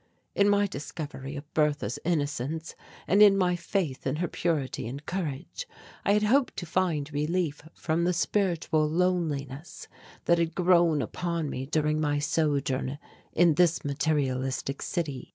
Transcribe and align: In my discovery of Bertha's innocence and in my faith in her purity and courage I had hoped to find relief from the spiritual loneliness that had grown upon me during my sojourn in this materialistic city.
In 0.33 0.49
my 0.49 0.65
discovery 0.65 1.35
of 1.35 1.53
Bertha's 1.53 1.99
innocence 2.03 2.73
and 3.07 3.21
in 3.21 3.37
my 3.37 3.55
faith 3.55 4.07
in 4.07 4.15
her 4.15 4.27
purity 4.27 4.87
and 4.87 5.05
courage 5.05 5.67
I 6.03 6.13
had 6.13 6.23
hoped 6.23 6.57
to 6.57 6.65
find 6.65 7.13
relief 7.13 7.61
from 7.75 8.03
the 8.05 8.11
spiritual 8.11 8.89
loneliness 8.89 9.87
that 10.25 10.39
had 10.39 10.55
grown 10.55 11.03
upon 11.03 11.51
me 11.51 11.67
during 11.67 12.01
my 12.01 12.17
sojourn 12.17 12.97
in 13.33 13.53
this 13.53 13.85
materialistic 13.85 14.81
city. 14.81 15.29